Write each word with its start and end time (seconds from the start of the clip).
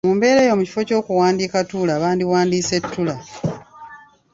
Mu 0.05 0.11
mbeera 0.15 0.39
eyo, 0.43 0.55
mu 0.59 0.63
kifo 0.67 0.81
ky’okuwandiika 0.87 1.57
‘Tuula’ 1.69 2.01
bandiwandiise 2.01 2.75
‘Ttula’. 2.83 3.15